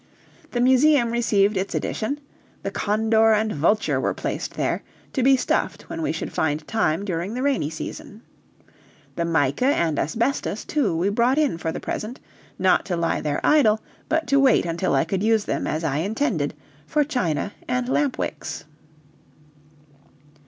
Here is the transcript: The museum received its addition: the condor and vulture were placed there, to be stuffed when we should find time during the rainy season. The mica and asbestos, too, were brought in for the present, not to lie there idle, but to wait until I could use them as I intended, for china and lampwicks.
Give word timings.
The 0.49 0.59
museum 0.61 1.11
received 1.11 1.55
its 1.55 1.75
addition: 1.75 2.19
the 2.63 2.71
condor 2.71 3.33
and 3.33 3.53
vulture 3.53 3.99
were 4.01 4.15
placed 4.15 4.55
there, 4.55 4.81
to 5.13 5.21
be 5.21 5.37
stuffed 5.37 5.83
when 5.91 6.01
we 6.01 6.11
should 6.11 6.33
find 6.33 6.67
time 6.67 7.05
during 7.05 7.35
the 7.35 7.43
rainy 7.43 7.69
season. 7.69 8.23
The 9.15 9.25
mica 9.25 9.67
and 9.67 9.99
asbestos, 9.99 10.65
too, 10.65 10.97
were 10.97 11.11
brought 11.11 11.37
in 11.37 11.59
for 11.59 11.71
the 11.71 11.79
present, 11.79 12.19
not 12.57 12.83
to 12.85 12.97
lie 12.97 13.21
there 13.21 13.45
idle, 13.45 13.79
but 14.09 14.25
to 14.29 14.39
wait 14.39 14.65
until 14.65 14.95
I 14.95 15.03
could 15.05 15.21
use 15.21 15.45
them 15.45 15.67
as 15.67 15.83
I 15.83 15.97
intended, 15.97 16.55
for 16.87 17.03
china 17.03 17.53
and 17.67 17.87
lampwicks. 17.87 18.63